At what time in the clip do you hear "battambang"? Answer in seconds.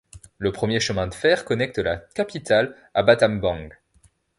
3.03-3.77